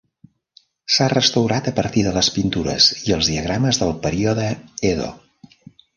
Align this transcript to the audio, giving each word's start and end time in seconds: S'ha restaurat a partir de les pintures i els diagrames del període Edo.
S'ha 0.93 1.09
restaurat 1.13 1.69
a 1.71 1.75
partir 1.81 2.03
de 2.07 2.15
les 2.17 2.31
pintures 2.37 2.89
i 3.11 3.15
els 3.19 3.29
diagrames 3.33 3.83
del 3.83 3.95
període 4.07 4.49
Edo. 4.95 5.15